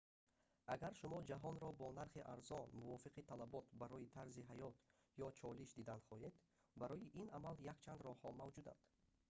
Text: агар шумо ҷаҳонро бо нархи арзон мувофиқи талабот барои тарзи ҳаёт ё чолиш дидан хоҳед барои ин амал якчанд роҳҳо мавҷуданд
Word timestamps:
агар 0.73 0.93
шумо 1.01 1.17
ҷаҳонро 1.29 1.69
бо 1.79 1.87
нархи 1.99 2.27
арзон 2.33 2.67
мувофиқи 2.81 3.27
талабот 3.31 3.65
барои 3.81 4.11
тарзи 4.15 4.47
ҳаёт 4.51 4.75
ё 5.25 5.27
чолиш 5.39 5.69
дидан 5.79 5.99
хоҳед 6.07 6.33
барои 6.81 7.11
ин 7.21 7.27
амал 7.37 7.55
якчанд 7.73 7.99
роҳҳо 8.07 8.29
мавҷуданд 8.41 8.79